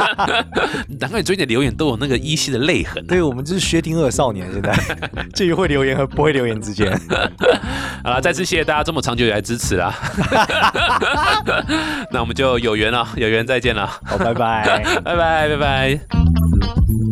[0.98, 3.06] 难怪你最近的留言都有那个依稀的泪痕。
[3.06, 4.74] 对，我们就是薛定谔少年，现在
[5.34, 6.90] 介于会留言和不会留言之间。
[8.02, 9.94] 好了，再次谢谢大家这么长久以来支持啦。
[12.10, 13.86] 那我们就有缘了，有缘再见了。
[14.04, 16.43] 好，拜拜，拜拜，拜拜。
[16.64, 17.03] Thank you.